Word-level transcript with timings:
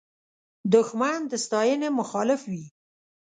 دښمن 0.73 1.19
د 1.31 1.33
ستاینې 1.45 1.89
مخالف 1.99 2.41
وي 2.51 2.65